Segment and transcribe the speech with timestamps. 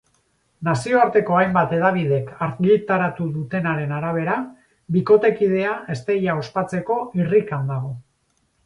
[0.67, 4.41] Nazioarteko hainbat hedabidek argitaratu dutenaren arabera,
[4.97, 7.97] bikotekidea ezteia ospatzeko irrikan dago.